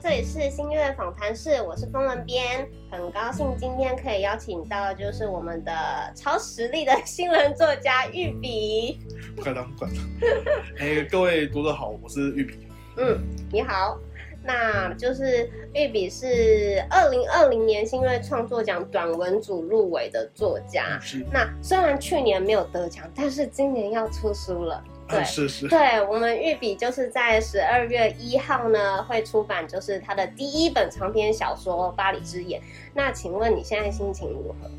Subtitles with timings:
[0.00, 5.72] 这里是新月访谈室，我是风文编，很高兴今天可以邀请到就是我们的
[6.14, 9.00] 超实力的新人作家玉笔。
[9.34, 10.04] 不敢当，不敢当。
[10.78, 12.58] 哎、欸，各位读者好，我是玉笔。
[12.96, 13.18] 嗯，
[13.50, 13.98] 你好。
[14.44, 20.96] 那就是玉笔是二零二零年新锐创作奖短文组入围的作家。
[21.00, 21.26] 是。
[21.32, 24.82] 那虽然去年没有得奖，但是今年要出书了。
[25.08, 25.68] 对， 是是。
[25.68, 32.60] 对，我们玉笔就是在十二月一号呢会出版，就是他的第一本长篇小说《巴黎之眼》。
[32.94, 34.70] 那请问你现在心情如何？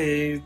[0.00, 0.40] 欸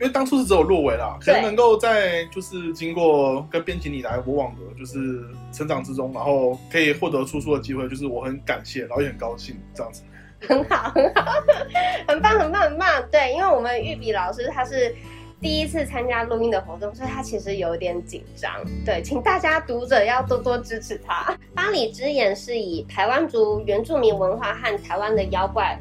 [0.00, 10.04] 因为当初是只有入围啦，可能能够在就是经过跟编辑你来我往的，就是成长之中，然后可以获得出书的机会，就是我很感谢，然后也很高兴这样子。
[10.40, 11.32] 很好，很好，
[12.06, 13.08] 很棒，很棒，很棒。
[13.10, 14.94] 对，因为我们玉笔老师他是
[15.40, 18.52] 第一次参加录音的活动，所以他其实有点紧张。
[18.84, 21.36] 对，请大家读者要多多支持他。
[21.54, 25.78] 巴黎之眼是以台湾族原住民文化和台湾的妖怪。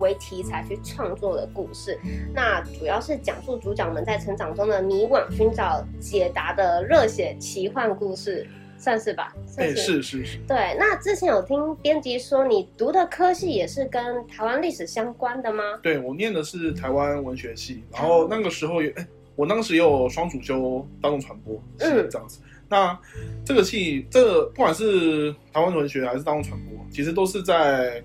[0.00, 1.96] 为题材去创作的故事，
[2.34, 8.46] 那主要是讲述主角们在成长中的迷惘，寻找解答的热血奇幻故事，
[8.78, 9.34] 算是吧？
[9.56, 10.38] 哎、欸，是是是。
[10.46, 15.62] 对，那之前有听编辑说，你读的科系也是跟台湾历史相关的吗？
[15.82, 22.40] 对，我念的是台湾文学系，然后那个时候也，哎、欸，我当时也有双主修大众传播，嗯，这样子。
[22.68, 22.98] 那
[23.44, 28.02] 这个系，这个不管是台湾文学还是大众传播，其实都是在。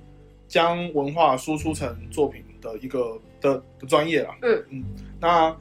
[0.50, 4.84] 将文化输出成作品的一个的的专业啦，嗯嗯，
[5.20, 5.56] 那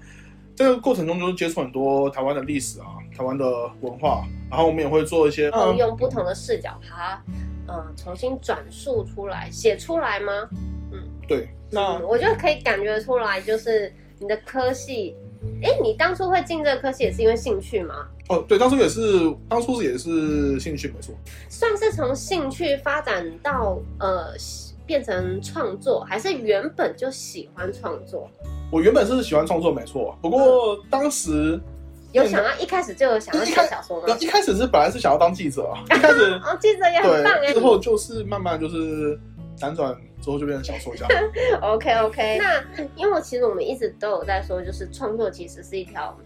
[0.57, 3.45] 这个过程中就是接触很多台湾的历史啊，台湾的
[3.81, 7.23] 文化，然后我们也会做一些，嗯，用不同的视角把，它，
[7.67, 10.49] 嗯，重新转述出来，写出来吗？
[10.93, 15.17] 嗯，对，那、嗯、我就可以感觉出来，就是你的科系，
[15.61, 18.07] 哎，你当初会进这个科系也是因为兴趣吗？
[18.29, 21.13] 哦，对，当初也是，当初也是兴趣，没错，
[21.49, 24.33] 算是从兴趣发展到呃。
[24.89, 28.27] 变成创作，还是原本就喜欢创作？
[28.73, 30.17] 我原本是喜欢创作，没错。
[30.23, 31.61] 不过当时
[32.13, 34.17] 有想要一开始就有想要写小说吗？
[34.21, 37.53] 一开始是本来是想要当记者，一开始 哦，记者也很棒哎。
[37.53, 39.19] 之后就是慢慢就是
[39.57, 41.07] 辗转之后就变成小说家。
[41.61, 42.65] OK OK，那
[42.97, 46.17] 因为其实我们一直都有在说，就是创作其实是一条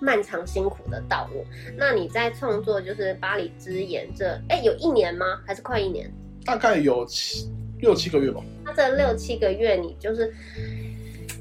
[0.00, 1.44] 漫长辛苦的道路。
[1.76, 5.40] 那你在创作就是《巴黎之眼》这，哎，有一年吗？
[5.46, 6.10] 还是快一年？
[6.44, 7.50] 大概有七。
[7.78, 8.40] 六七个月吧。
[8.64, 10.32] 那这六七个月，你就是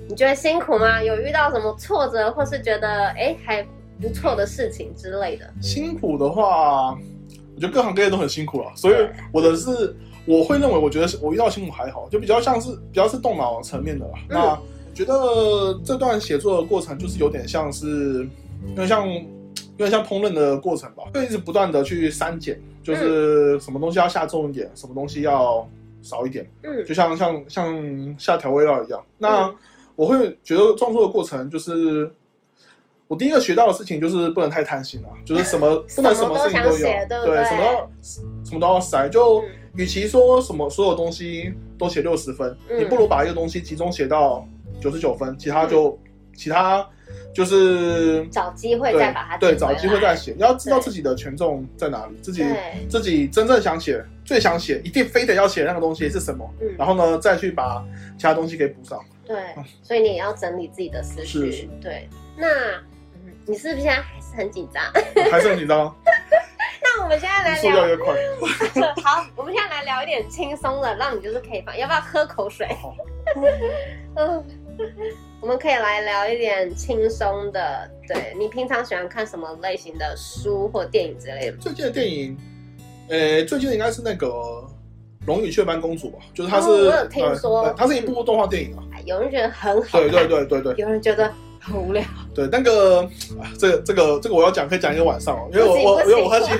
[0.07, 1.01] 你觉得辛苦吗？
[1.01, 3.65] 有遇到什么挫折，或是觉得哎还
[3.99, 5.51] 不错的事情之类的？
[5.61, 8.71] 辛苦的话，我觉得各行各业都很辛苦了。
[8.75, 8.95] 所以
[9.31, 9.95] 我的是，
[10.25, 14.11] 我会认为，我觉得我遇到辛苦还好，就比较像是比较是动脑层面的了。
[14.15, 14.59] 嗯、那我
[14.93, 18.27] 觉得这段写作的过程，就是有点像是，
[18.69, 19.21] 有点像有
[19.77, 25.67] 点像烹饪的过程吧，就一直不断的去删减，就是什么东西要下重一点，什么东西要。
[26.01, 29.03] 少一点，嗯，就像像像下调味料一样。
[29.17, 29.51] 那
[29.95, 32.09] 我会觉得创作的过程就是，
[33.07, 36.77] 我第一个学到的事情就是不能太贪心了， 就是什么 不能什么事情都有，
[37.25, 37.89] 对，什么
[38.43, 39.07] 什么都要塞。
[39.09, 39.43] 就
[39.75, 44.47] 与其说什么所有东西都写六十分，你不如把一个东西集中写到
[44.81, 45.97] 九十九分，其他就
[46.35, 46.87] 其他。
[47.33, 52.45] 就是找机会再把它对，找机会再写，你要知道自己的权重在哪里，自己
[52.89, 57.83] 自己真正想写、最想写、一定非得要写那个东西是什么，嗯，然后呢，再去把
[58.17, 58.99] 其他东西给补上。
[59.25, 59.37] 对，
[59.81, 61.51] 所以你也要整理自己的思绪。
[61.51, 61.69] 是是。
[61.81, 62.47] 对，那
[63.45, 64.83] 你是不是现在还是很紧张？
[65.31, 65.95] 还是很紧张。
[66.83, 67.87] 那我们现在来聊。
[67.87, 68.15] 越快。
[69.03, 72.67] 好，我们现在来聊一点轻松的，让你就是可以放，要不要喝口水？
[72.81, 72.95] 好。
[74.15, 74.43] 嗯。
[75.39, 77.89] 我们可以来聊一点轻松的。
[78.07, 81.57] 对，你平常喜欢看什么类型的书或电影之类的？
[81.57, 82.37] 最近的电影，
[83.07, 84.27] 呃、欸，最近的应该是那个
[85.27, 86.19] 《龙与雀斑公主》吧？
[86.33, 88.83] 就是它是，哦、我有听说，呃、它是一部动画电影啊。
[89.05, 90.75] 有人觉得很好，对对对对对。
[90.77, 92.03] 有人觉得很无聊。
[92.33, 93.07] 对，那个，
[93.57, 96.51] 这个这个这个我要讲，可以讲一个晚上哦，因为我我因为我很喜，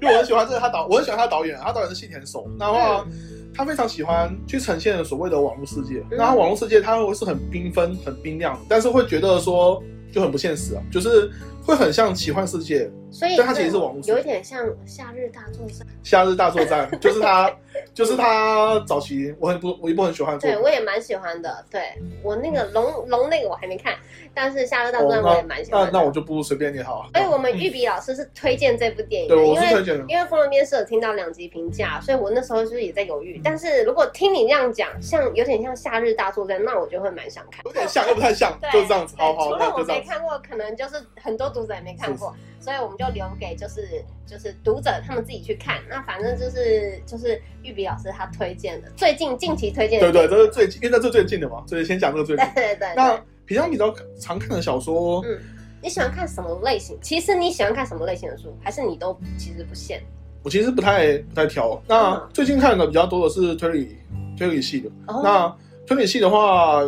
[0.00, 3.04] 因为我很喜欢这个他导，我很喜欢他导演，他导演是细田守，然后。
[3.10, 9.80] 嗯他非常喜欢去呈现所谓的网络世界，嗯、那他网络世界他会是很缤纷、很冰亮，但是会觉得说
[10.12, 11.30] 就很不现实啊，就是
[11.62, 15.86] 会很像奇幻世界，所以但它其实是网络世界，有一点像《夏日大作战》。
[16.02, 17.48] 夏日大作战就是他。
[17.94, 21.64] 就是他早期我很不我一部很喜欢的，对我也蛮喜欢的。
[21.70, 21.80] 对
[22.22, 23.94] 我那个龙龙那个我还没看，
[24.34, 25.90] 但是夏日大作战我也蛮喜欢的。
[25.92, 27.08] 那那我就不随便你好。
[27.14, 30.04] 所以我们玉笔老师是推荐这部电影的，对，因为我是推荐的。
[30.08, 33.40] 因为风人编是有听到两集评价，所以我那时候就是也在犹豫。
[33.44, 37.64] 但是如果听你这样讲，像有点像夏日大作战，那我就会蛮想看。
[37.64, 39.14] 有点像又不太像，就是这样子。
[39.16, 42.34] 好好，除了我没看过，可能就是很多读者也没看过。
[42.64, 45.82] 所以我们就留给就是就是读者他们自己去看。
[45.86, 50.10] 那反正就是就是玉比老师他推荐的，最近近期推荐的。
[50.10, 52.46] 对对，这是最近，因为这是最近的嘛，所以先讲这个最近。
[52.54, 52.94] 对对对，对。
[52.96, 55.38] 那平常比较常看的小说，嗯，
[55.82, 56.96] 你喜欢看什么类型？
[57.02, 60.02] 其实你喜欢看什么类型的书，还是你都其实不限？
[60.42, 61.78] 我其实不太不太挑。
[61.86, 63.96] 那最近看的比较多的是推理
[64.38, 64.88] 推理系的。
[65.08, 65.20] 哦。
[65.22, 65.54] 那
[65.86, 66.80] 推理系的话，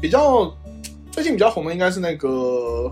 [0.00, 0.50] 比较
[1.10, 2.90] 最近比较红的应该是那个。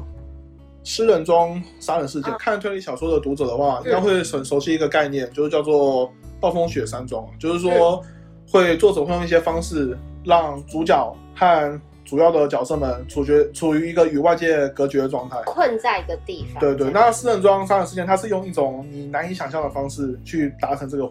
[0.83, 6.11] 诗人庄杀人事件，啊、看推理小说的读者的话，应该会很熟悉一个概念，嗯、就是叫做
[6.41, 8.03] 暴风雪山庄，就是说
[8.51, 16.61] 会作者会用一些方式让主角和主要的角色们处决处于一个与外界隔绝的状态，困在一个地方。
[16.61, 21.11] 对对，那诗人庄杀人事件，它是用一种你难以想象的方式去达成这个。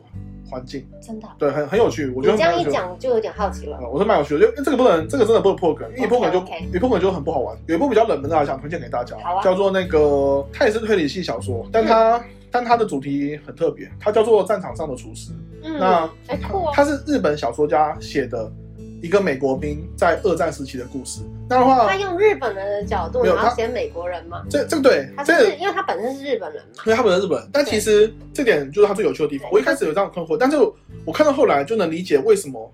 [0.50, 3.78] 环境真的对，很很有趣，我觉得你这样一讲就有点好奇了。
[3.81, 6.40] 嗯、我是蛮有趣的，因为这个不能，这个真的不能破梗，因为破梗就.
[6.74, 7.57] 一破梗就很不好玩。
[7.68, 15.31] 有一部比较冷门的，想推荐给大家，啊、叫做那个，它也是推理系小说，但它、嗯、但它的主题很特别，它叫做《战场上的厨师》。
[15.63, 18.52] 嗯，那哎酷哦，它是日本小说家写的。
[19.01, 21.22] 一个美国兵在二战时期的故事。
[21.50, 24.46] 那的话，他用日本人的角度，然后写美国人吗？
[24.50, 26.84] 这这个对，他是因为他本身是日本人嘛。
[26.86, 29.50] 因为他本身是日本人，但其实这点就是他最有趣的地方。
[29.51, 30.57] 我一开始有这样困惑，但是
[31.06, 32.72] 我看到后来就能理解为什么，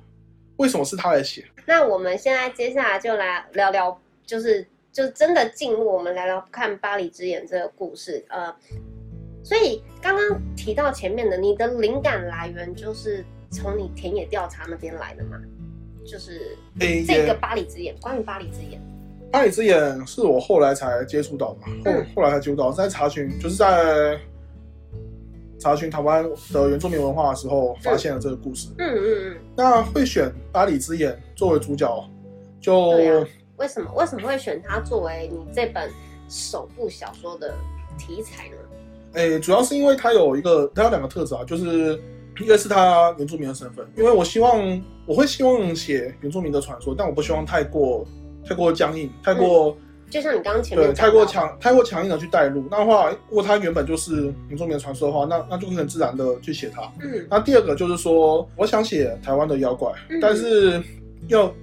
[0.57, 1.45] 为什么是他来写。
[1.65, 8.23] 那我们现在接下来就来聊聊，就是就真的进入我们聊聊看《巴黎之眼》这个故事。
[8.29, 8.53] 呃，
[9.43, 15.37] 所以刚刚提到前面的，你的灵感来源就是从你田野调查那边来的吗？
[16.05, 16.55] 就是
[17.07, 18.79] 这个巴黎之眼，关于巴黎之眼，
[19.31, 24.19] 巴黎之眼是我后来才接触到的，后后来才接触到，在查询，就是在
[25.59, 26.23] 查询台湾
[26.53, 28.69] 的原住民文化的时候，发现了这个故事。
[28.77, 29.37] 嗯嗯嗯。
[29.57, 32.07] 那会选巴黎之眼作为主角，
[32.61, 32.89] 就
[33.57, 35.89] 为什么为什么会选它作为你这本
[36.29, 37.55] 首部小说的
[37.97, 38.57] 题材呢？
[39.13, 41.99] 哎，主要是因为它有一个，它有两个特质啊，就是。
[42.39, 48.05] 一个是他原住民的身份，因为我希望我会希望写原住民的传说，但我不希望太过
[48.45, 49.77] 太过僵硬，太过、嗯、
[50.09, 52.65] 就像你刚刚前面对太过强太过强硬的去带入。
[52.69, 56.81] 那的话，如果他原本就是原住民的传说的话，那那就会很自然的去写他。
[57.01, 60.81] 嗯，那第二个就是说，我想写台湾的妖怪，嗯、但是
[61.27, 61.53] 又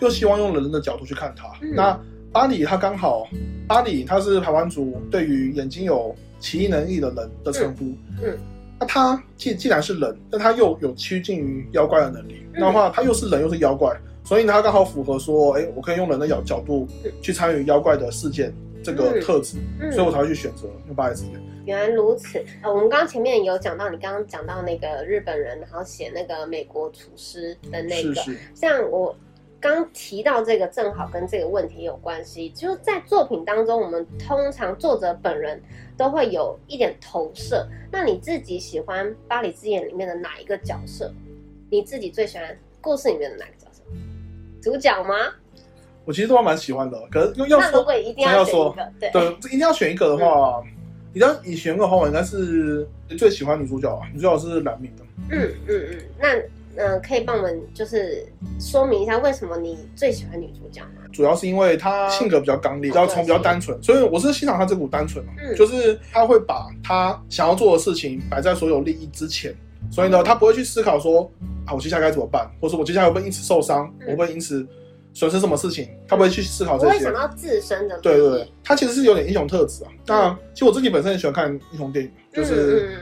[0.00, 1.48] 又希望用人的角度去看他。
[1.62, 1.98] 嗯、那
[2.30, 3.26] 巴里他刚好，
[3.66, 7.84] 巴里他是台湾族对于眼睛有奇异能力的人的称呼。
[8.22, 8.38] 嗯。
[8.82, 16.88] 嗯那他既既然是人，但他又有趋近于妖怪的能力，那的话他又是人又是妖怪，所以他刚好符合说，哎、欸，我可以用人的角角度
[17.20, 18.52] 去参与妖怪的事件
[18.82, 21.40] 这个特质，嗯、所以我才会去选择用巴黎之眼。
[21.64, 29.14] 原来如此，呃，我们刚刚前面有讲到，你刚刚讲到那个日本人，然后写那个美国厨师的那个，是是像我。
[29.62, 32.50] 刚提到这个，正好跟这个问题有关系。
[32.50, 35.62] 就在作品当中，我们通常作者本人
[35.96, 37.64] 都会有一点投射。
[37.88, 41.14] 那你自己喜欢《巴黎之眼》里面的哪一个角色？
[41.70, 43.82] 你自己最喜欢故事里面的哪个角色？
[44.60, 45.14] 主角吗？
[46.04, 47.00] 我其实都还蛮喜欢的。
[47.08, 50.72] 可是要说，那如果一定要选一个，对，对，一定要选一个的话，嗯、
[51.14, 52.84] 你要你选一个的话，我应该是
[53.16, 54.08] 最喜欢女主角啊。
[54.12, 55.04] 女主角是蓝明的。
[55.30, 56.28] 嗯嗯嗯，那。
[56.76, 58.26] 嗯、呃，可以帮我们就是
[58.58, 61.02] 说明一下为什么你最喜欢女主角吗？
[61.12, 65.32] 主要是因为她性格比较刚烈，比较从比较单纯，所以我是欣赏她这股单纯嘛。
[65.42, 69.54] 嗯，就是她会把她想要做的事情摆在所有利益之前，
[69.90, 71.30] 所以呢，她不会去思考说
[71.66, 74.66] 啊，我接下来该怎么办，或者我接下来会不会因此受伤，嗯、我会不会因此。
[75.14, 76.86] 损失什么事情，他不会去思考这些。
[76.86, 77.98] 我会想到自身的。
[78.00, 79.90] 对对对，他其实是有点英雄特质啊。
[80.06, 82.98] 那其实我自己本身也喜欢看英雄电影，就是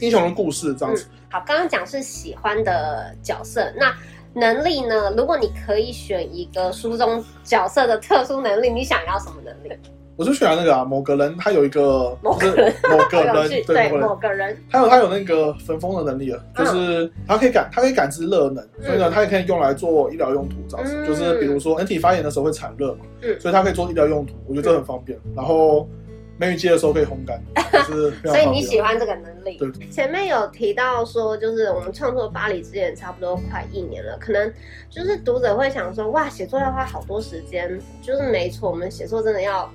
[0.00, 1.06] 英雄的故事这样子。
[1.30, 3.94] 好，刚刚讲是喜欢的角色，那
[4.34, 5.12] 能力呢？
[5.16, 9.72] 如果你可以选一个书中角色的特殊能力，你想要什么能力？
[10.16, 23.00] 我就喜欢那个啊，某个人他有一个某个人，某个人对某个人，他有他有那个焚风的能力啊，就是他可以感他可以感知热能，所以呢，他也可以用来做医疗用途，这样子，就是比如说人体发炎的时候会产热嘛，
[23.40, 25.18] 所以他可以做医疗用途，我觉得这很方便。
[25.34, 25.88] 然后。
[26.36, 27.40] 梅雨季的时候可以烘干，
[27.86, 29.56] 是所以你喜欢这个能力。
[29.56, 34.52] 对，前面有提到说，就是我们创作《巴黎之眼》差不多快一年了，可能
[34.90, 39.70] 就是读者会想说，哇，写作要花好多时间，就是没错，我们写作真的要。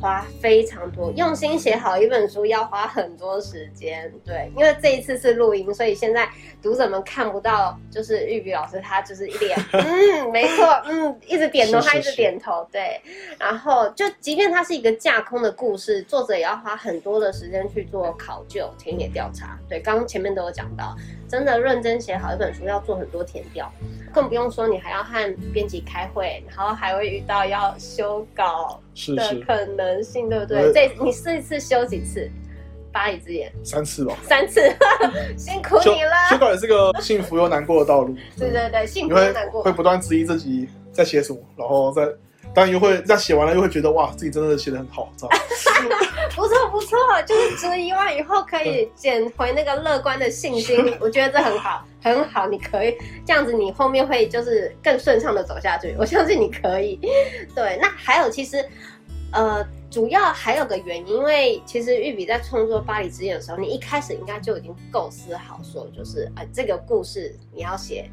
[0.00, 4.12] 花非常多，用心写好一本书要花很多时间。
[4.24, 6.28] 对，因为这一次是录音，所以现在
[6.62, 13.00] 读者们看不到，就是玉比老师他就是一脸，嗯，没错，嗯，一直点头，他一直点头，对。
[13.38, 19.58] 然后就即便它是一个架空的故事，作者也要花很多的时间去做考究、田野调查。
[19.68, 20.94] 对，刚前面都有讲到，
[21.28, 23.70] 真的认真写好一本书要做很多填调，
[24.12, 28.80] 更不用说你还要和编辑开会，然后还会遇到要修稿。
[29.14, 30.72] 的可能性，对不对？
[30.72, 32.30] 对这你这次休几次？
[32.90, 34.62] 巴黎之眼三次吧，三次，
[35.36, 36.10] 辛苦你了。
[36.30, 38.16] 修稿也是个幸福又难过的道路。
[38.36, 42.08] 对对对，幸福又又难过，会不断质疑自己在写什么，然后再
[42.54, 45.28] 当然又会这样写完了，又会觉得哇，自己真的写的很好， 知道
[46.34, 56.98] 不错不错，就是质疑完以后可以捡回那个乐观的信心， 我觉得这很好，很好，你可以这样子，你后面会就是更顺畅的走下去，我相信你可以。
[57.54, 58.64] 对，那还有其实，
[59.32, 59.66] 呃。
[59.90, 68.06] 主要还有个原因，因为其实玉比在创作《巴黎之夜》的时候，你一开始应该就已经构思好，说就是呃这个故事你要写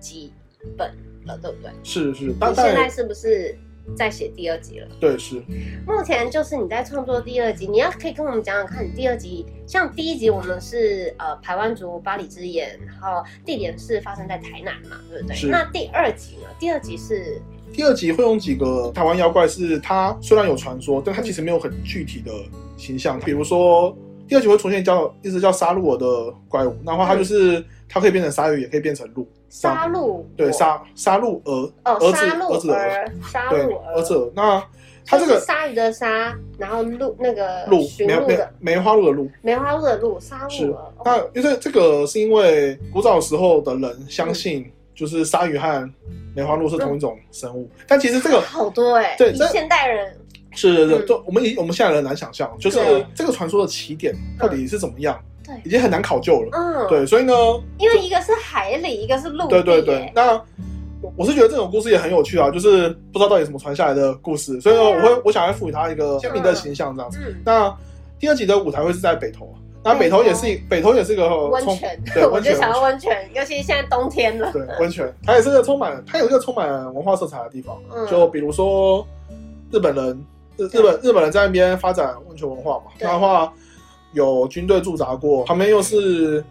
[0.00, 0.32] 几
[0.76, 0.92] 本
[1.26, 1.70] 了，对不对？
[1.84, 2.24] 是是。
[2.24, 3.56] 你现在是不是
[3.96, 4.88] 在写第二集了？
[4.98, 5.42] 对，是。
[5.86, 15.48] 目前就是你在创作第二集，你要可以跟我们讲讲看，你第二集像第一集我们是呃台湾族巴黎之眼，然后地点是发生在台南嘛，对不对？
[15.48, 16.48] 那第二集呢？
[16.58, 17.40] 第二集是。
[17.72, 22.32] 第二集会用几个台湾妖怪，是它虽然有传说，但它其实没有很具体的
[22.76, 23.16] 形象。
[23.20, 29.28] 比如说，第二集会出现叫一只叫沙鹿尔的怪物，然后它就是它可以变成鲨鱼，也可以变成鹿。
[29.48, 31.50] 鲨鹿对鲨鲨鹿儿
[31.84, 34.30] 哦，儿子儿子儿沙鹿儿子儿。
[34.32, 34.64] 那
[35.04, 40.92] 它这个鲨鱼的鲨，然后鹿那个鹿梅梅梅花鹿的鹿，梅花鹿的鹿沙鹿儿。
[41.04, 45.90] 那因为这个是因为古早时候的人相信，就是鲨鱼和
[46.32, 50.16] 梅花鹿是同一种生物，嗯、但其实这个 好多哎、欸，对，现代人
[50.52, 52.78] 是是是，就、嗯、我们以我们现在人难想象，就是
[53.16, 55.20] 这个传说的起点到底是怎么样，
[55.64, 57.32] 已经很难考究了，嗯，对，所以呢，
[57.78, 60.40] 因为一个是海里，一个是陆地，对对对，那
[61.16, 67.18] 我是觉得这种故事也很有趣啊，就是不知道到底怎么传下来的故事，所以呢，我会我想要赋予它一个鲜明的形象这样子。
[67.22, 67.74] 嗯、那
[68.18, 69.52] 第二集的舞台会是在北投。
[69.82, 70.22] 那北投。
[70.22, 74.52] 也是，北投也是个温泉，对， 我就想要温泉，尤其现在冬天了。
[74.52, 77.78] 对，温泉，它也是个充满，它有一个充满文化色彩的地方。
[77.90, 79.06] 嗯，就比如说
[79.72, 80.22] 日本人，
[80.58, 83.50] 日日本日本人在那边发展温泉文化嘛，那的话
[84.12, 86.44] 有军队驻扎过，旁边又是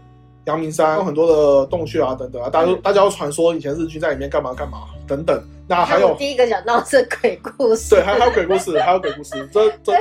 [0.45, 1.27] 阳明山，有很多
[1.61, 5.41] 的洞穴啊等等啊，大家大家都传说以前日军在里面干嘛干嘛等等。
[5.67, 9.93] 那还有第一个讲到是鬼故事，对，还还有鬼故事，还有鬼故事， 这这。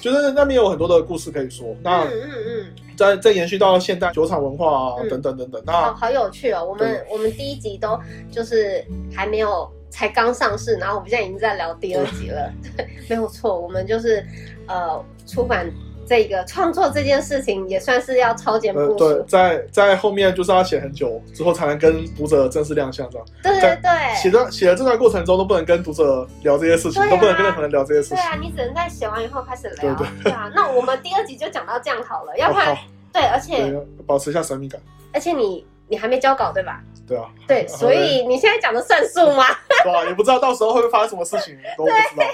[0.00, 6.62] 就是那边有很多的故事可以说，那嗯嗯嗯，再再延续到现代酒厂文化啊，等等等等，那好好有趣哦。
[6.62, 7.98] 我们我们第一集都
[8.30, 8.84] 就是
[9.14, 12.52] 还没有，才刚上市，然后我们现在已经在聊第二集了。
[12.76, 14.22] 对， 没有错，我们就是
[14.66, 15.72] 呃出版。
[16.06, 23.26] 这个创作这件事情也算是要超前部署，对，在在后面就是要写很久之后才能跟读者正式亮相，这样。
[23.42, 28.16] 对对对，写的写的这段过程中都不能跟读者聊这些事情，啊、都不能跟任何人聊这些事情。
[28.16, 29.94] 对啊，你只能在写完以后开始聊。
[29.94, 32.78] 对对，对啊，那我们第二集就讲到这样好了，要不然、哦、
[33.12, 33.74] 对，而且
[34.06, 34.80] 保持一下神秘感。
[35.12, 36.80] 而且你你还没交稿对吧？
[37.06, 37.24] 对啊。
[37.46, 39.44] 对，所以你现在讲的算数吗？
[39.84, 42.24] 对啊，也不知道到时候会不会发生什么事情，都不知道。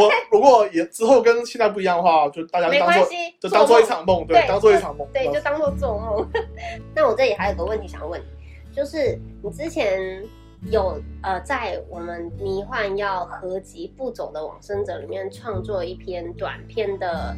[0.00, 3.08] 我如果也之后跟现在不一样的话，就大家当做
[3.40, 6.28] 就当做一场梦，对，当做一场梦，对，就当做做梦。
[6.94, 10.22] 那我这里还有个问题想问你，就是你之前
[10.70, 17.36] 有呃在我们迷幻要合集《不走的往生者》里面创作一篇短篇的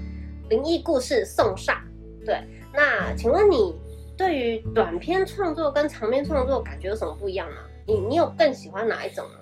[0.49, 1.77] 灵异故事送上，
[2.25, 2.41] 对，
[2.73, 3.75] 那请问你
[4.17, 7.59] 对于短篇创作跟长篇创作感觉有什么不一样吗？
[7.87, 9.38] 你你有更喜欢哪一种呢？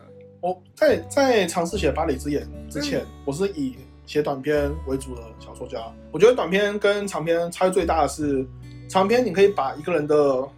[0.47, 3.75] 我在在尝试写《巴黎之眼》之前，嗯、我是以
[4.07, 5.76] 写短篇为主的小说家。
[6.12, 8.47] 我觉得短篇跟长篇差异最大的是，
[8.88, 10.49] 长篇你可以把一个人的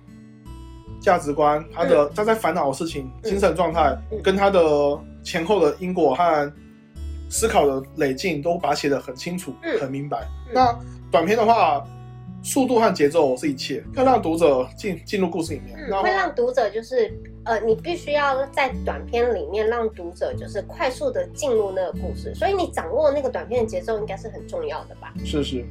[1.01, 4.61] 价值观、他的、嗯、他在烦恼的事情、嗯、精神状态，嗯、跟他的
[5.23, 6.53] 前后的因果和
[7.31, 10.19] 思考的累进，都把它写得很清楚、嗯、很明白。
[10.49, 10.79] 嗯、那
[11.11, 11.83] 短篇的话，
[12.43, 17.13] 速度和节奏是一切，要让读者进进入故事里面，嗯、后会让读者就是
[17.45, 25.13] 呃，你必须要在短片里面让读者就是快速的进入那个故事，所以你掌握那个短片的节奏应该是很重要的吧？
[25.25, 25.65] 是是，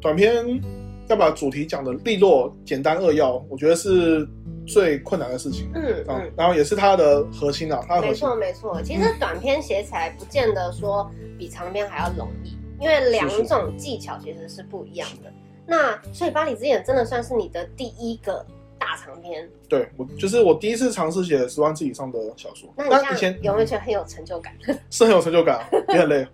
[0.00, 0.60] 短片
[1.08, 4.26] 要把主题讲的利落、简单扼要，我觉得是
[4.66, 5.68] 最困难的事情。
[5.74, 8.06] 嗯嗯，然后也是它的核心啊，它的。
[8.06, 15.32] 没错没错，其实短篇写起来不见得说比长篇还要容易，因为两种技巧其实是不一样的。
[15.66, 18.44] 那所以《巴黎之眼》真的算是你的第一个
[18.78, 19.48] 大长篇？
[19.68, 22.68] 对，我就是我第一次尝试写十万字以上的小说。
[22.76, 24.52] 那你以前有没有觉得很有成就感？
[24.90, 26.26] 是很有成就感，也很累。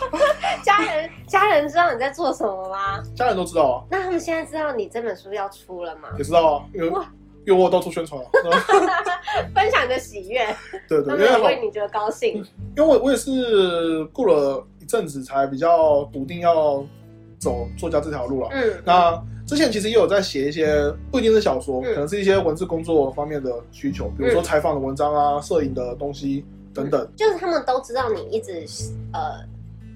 [0.64, 3.02] 家人家人知道你在做什么吗？
[3.14, 3.84] 家人都知道啊。
[3.90, 6.08] 那他们现在知道你这本书要出了吗？
[6.16, 7.06] 也知道啊，因为哇
[7.46, 8.28] 因为我到处宣传啊，
[9.54, 10.46] 分享你的喜悦。
[10.88, 12.42] 对对，因为为你觉得高兴。
[12.74, 16.82] 因为我我也是过了一阵子才比较笃定要。
[17.44, 18.48] 走作家这条路了。
[18.52, 27.06] 嗯，那之前其实也有在写一些，不一定是小说，嗯、可能是一些文字工作方面的需求，比如说采访的文章啊、摄影的东西等等。
[27.14, 28.64] 就是他们都知道你一直
[29.12, 29.44] 呃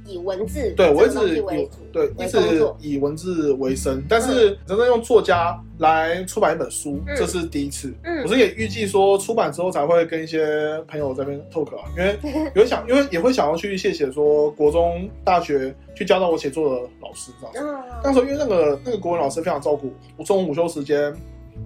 [0.08, 2.38] 以文字对我一直以为，对一直
[2.80, 7.92] 以文字为生，但是真正用作家来出版一本书，嗯、这是第一次。
[8.02, 17.60] 嗯，我是也预计说出版之后才会跟一些朋友这边 talk 啊，因为 有想，因为也会想要去谢谢说国中、大学去教到我写作的老师这样子。
[17.60, 21.14] 嗯，当时因为那个那个国文老师非常照顾我，我中午午休时间，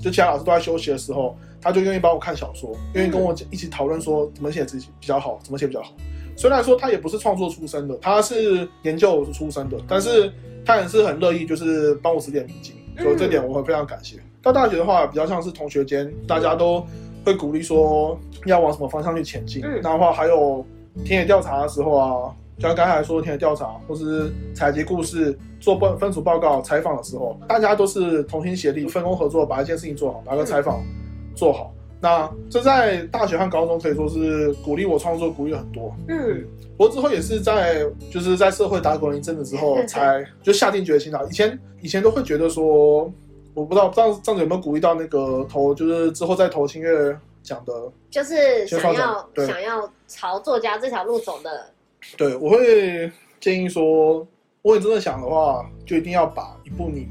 [0.01, 5.93] 就其他老师都在休息的时候，他就愿意帮我看小说，愿意跟我一起讨论说怎么写自己比较好，怎么写比较好。
[6.37, 10.33] 虽然说他也不是创作出身的，他是研究出身的，但是
[10.65, 14.17] 他也是很乐意，就是帮我指点迷津，所以这点我会非常感谢。
[14.41, 16.85] 到大学的话，比较像是同学间，大家都
[17.25, 19.63] 会鼓励说要往什么方向去前进。
[19.63, 20.65] 那的话，还有
[21.05, 30.83] 田野调查的时候啊，像刚才说的田野调查，或是采集故事、做分分组报告、采访的时候，大家都是同心协力、分工合作，把一件事情做好，把个采访
[31.37, 31.73] 做好。
[32.03, 35.95] 那这在大学和高中可以说是鼓励我创作，鼓励很多。
[36.09, 36.45] 嗯，
[36.77, 41.25] 不过之后也是在就是在社会打滚了一阵子之后，才就下定决心了。
[41.31, 43.09] 以前以前都会觉得说，
[43.55, 47.73] 我不知道这样这样子有没有鼓励到那个投，就是之后再投新月奖的，
[48.11, 51.67] 就是想要想要朝作家这条路走的。
[52.17, 54.27] 对，我会建议说，如
[54.63, 57.07] 果你真的想的话，就一定要把一部你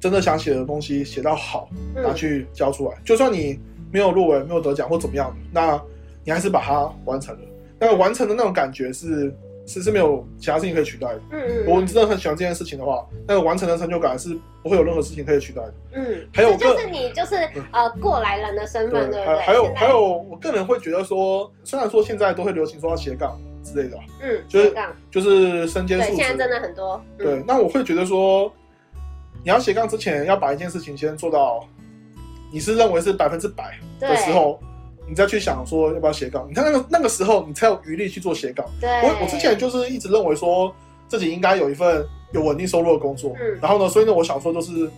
[0.00, 3.60] 真的想写的东西写到好，拿去交出来，就算你。
[3.92, 5.82] 没有入围，没有得奖或怎么样，那
[6.22, 7.40] 你还是把它完成了。
[7.76, 9.34] 那个完成的那种感觉是，
[9.66, 11.20] 是是没有其他事情可以取代的。
[11.32, 11.56] 嗯嗯。
[11.64, 15.74] 如果你真的很喜欢这件事情的话，那个完成的成就感是不会有任何事情可以取代的。
[15.94, 16.24] 嗯。
[16.32, 17.34] 还有就是你就是
[17.72, 19.40] 呃过来人的身份，对不对？
[19.40, 24.74] 还有还有，我个人会觉得说，虽然说现在都会流行说要斜杠之类的，嗯，就是
[25.10, 26.16] 就是身兼数职。
[26.16, 27.02] 现在真的很多。
[27.18, 28.52] 对，那我会觉得说，
[29.42, 31.66] 你要斜杠之前，要把一件事情先做到。
[32.52, 34.58] 你是认为是百分之百的时候，
[35.08, 36.44] 你再去想说要不要斜杠？
[36.48, 38.66] 你看那个那个时候，你才有余力去做斜杠。
[38.80, 40.74] 对，我我之前就是一直认为说
[41.06, 43.36] 自己应该有一份有稳定收入的工作。
[43.40, 43.56] 嗯。
[43.62, 44.90] 然后呢，所以呢，我想说就是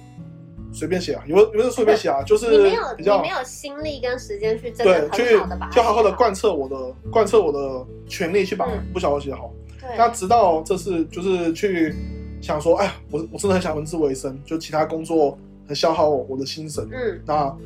[0.73, 6.77] 随便写啊，有有的随便写啊，就是你没有比较你没有心力跟时间去真的很好的把，就好好的贯彻我的
[7.11, 9.53] 贯彻我的全力去把不小的写好。
[9.79, 9.91] 对。
[9.99, 11.95] 那直到这次就是去
[12.43, 15.39] 想说，哎呀，我我真的很想文字为生，就其他工作。
[15.65, 17.57] 很消耗我的心神，嗯，那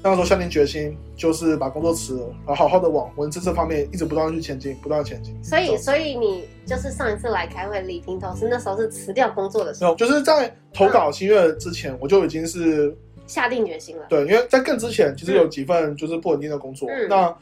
[0.00, 5.36] 那个时候下定决心，就是把工作辞了，然后好好的往文字这方面一直不断的去前进，不断的前进。
[5.42, 14.04] 所以，所以你就是上一次来开会李平头是那时候是辞掉工作的时候，就是在投稿新月之前，我就已经是下定决心了。
[14.08, 17.36] 对，因为在更之前，其实有几份就是不稳定的工作，嗯、那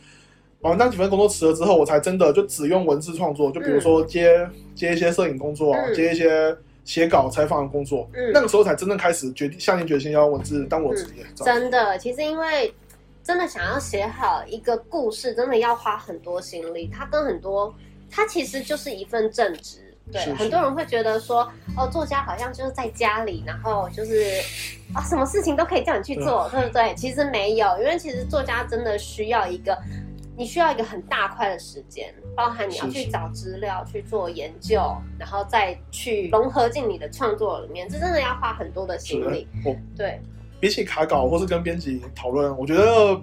[0.63, 6.57] 完那几份工作辞了之后，我才真的就只用文字创作，就比如说接、嗯、接一些摄影工作啊，嗯、接一些。
[6.91, 11.45] 写稿、采访的工作，嗯，那个时候才真正开始决定下定决心要文字当我职业、嗯。
[11.45, 12.75] 真的，其实因为
[13.23, 16.91] 真的想要写好一个故事，真的要花很多心力。
[16.93, 17.73] 它跟很多，
[18.11, 19.97] 它其实就是一份正职。
[20.11, 24.41] 对，是是很多人会觉得说，哦，作家好像就是在家里，然后就是
[24.93, 26.93] 啊，什么事情都可以叫你去做，对，对不对？
[26.97, 29.79] 其实没有，因为其实作家真的需要一个。
[30.41, 34.81] 你需要一个很大块的时间，包含你要去找资料、去做研究，
[35.19, 39.47] 然后再去融合进你的创作里面，这真的要花很多的心力。
[39.95, 40.19] 对，
[40.59, 43.21] 比起卡稿或是跟编辑讨论，我觉得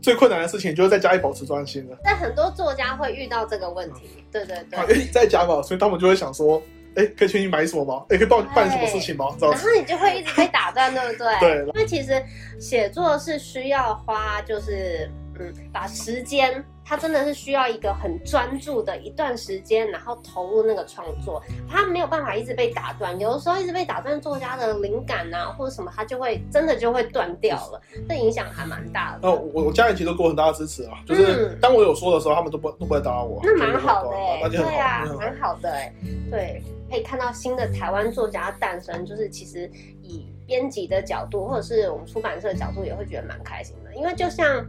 [0.00, 1.98] 最困难的事情就是在家里保持专心了。
[2.04, 4.78] 但很多作家会遇到这个问题，嗯、对对对。
[4.78, 6.62] 哎，在家嘛，所以他们就会想说，
[6.94, 8.06] 哎，可以去你买什么吗？
[8.10, 9.26] 哎，可以帮我办什么事情吗？
[9.40, 11.34] 然后你就会一直被打断，对不对？
[11.42, 11.66] 对。
[11.66, 12.24] 因为其实
[12.60, 15.10] 写作是需要花，就是。
[15.38, 29.20] 嗯，把时间，他真的是需要一个很专注的一段时间，然后投入那个创作，他没有办法一直被打断，有的时候一直被打断，作家的灵感啊或者什么，他就会真的就会断掉了，这影响还蛮大的。
[29.22, 35.92] 那我我家人其实都给我很大的支持啊，就是当我有说的时候，他们都不都不会打扰我，那蛮好的哎，对啊，蛮好的哎，
[36.30, 39.70] 对，可以看到新的台湾作家诞生，就是其实
[40.02, 44.66] 以编辑的角度，或者是我们出版社的角度，也会觉得蛮开心的，因为就像。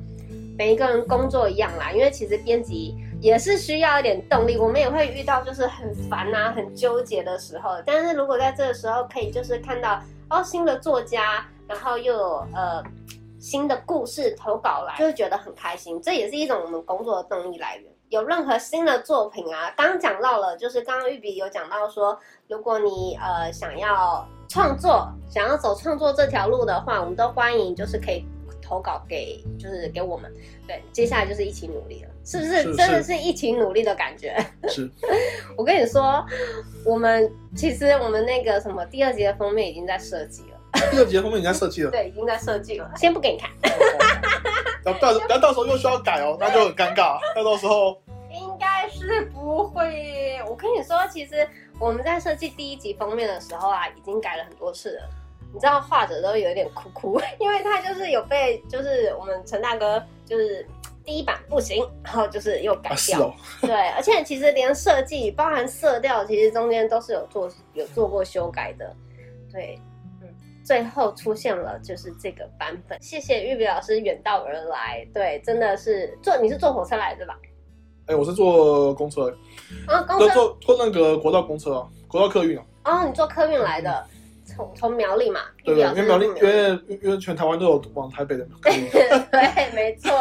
[0.60, 7.82] 每一个人工作一样啦，因为其实编辑也是需要一点动力，我们也会遇到就是很烦啊、很纠结的时候。
[7.86, 12.84] 但是如果在这个时候可以就是看到哦新的作家，然后又有呃
[13.40, 16.02] 新的故事投稿来，就会觉得很开心。
[16.02, 17.90] 这也是一种我们工作的动力来源。
[18.10, 22.20] 有任何新的作品啊，刚刚讲到了，就是刚刚玉笔有讲到说，
[22.50, 28.26] 如果你呃想要创作，想要走创作这条路的话，我们都欢迎，就是可以。
[28.70, 30.32] 投稿给就是给我们，
[30.68, 32.62] 对，接下来就是一起努力了，是不是？
[32.62, 34.38] 是真的是一起努力的感觉。
[34.70, 34.88] 是，
[35.58, 36.24] 我跟你说，
[36.86, 40.60] 我们其实我们那个什么第二集的封面已经在设计了。
[40.92, 41.90] 第二集的封面已经在设计了。
[41.92, 43.50] 对，已经在设计了，先不给你看。
[44.86, 47.18] 然后到然后到时候又需要改哦，那就很尴尬。
[47.36, 48.00] 那到时候
[48.32, 50.40] 应该是不会。
[50.48, 51.48] 我跟你说，其实
[51.80, 55.10] 我们在设计第一集封面的时候啊，已经改了很多次了。
[55.52, 60.66] 你知道画者都有点哭哭， 因为他就是有被，就是我们陈大哥就是
[61.04, 63.28] 第一版不行，然后就是又改掉。
[63.28, 63.34] 啊哦、
[63.68, 68.96] 对，而且其实连设计，包含色调，其实中间都是有做有做过修改的。
[69.52, 69.80] 对，
[70.22, 70.28] 嗯，
[70.64, 73.02] 最后出现了就是这个版本。
[73.02, 77.36] 谢谢玉比老师远道而来，对，真的是坐你是坐火车来的吧？
[78.06, 79.36] 哎、欸，我是坐公车。
[79.88, 82.64] 啊，公车坐坐那个国道公车啊，国道客运啊。
[82.86, 84.08] 哦，你坐客运来的。
[84.14, 84.19] 嗯
[84.56, 88.48] 从从苗栗嘛，对对，因为苗栗，因为因为全台湾都有往台北的。
[88.62, 90.12] 对，没错，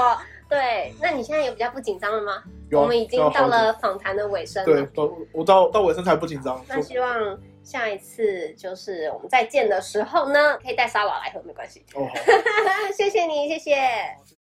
[0.49, 0.93] 对。
[1.01, 2.43] 那你现在有比较不紧张了吗？
[2.71, 4.67] 有、啊，我们已经到了访谈的尾声了。
[4.67, 6.63] 对，到我到到尾声才不紧张。
[6.69, 11.85] 那希望下一次就是我们再见的时候呢，可以带沙瓦来喝，没关系。
[11.95, 12.07] 哦，
[12.97, 13.75] 谢谢你，谢谢。